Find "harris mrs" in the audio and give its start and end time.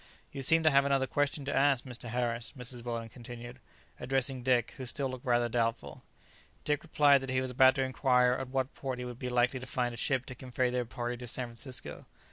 2.09-2.83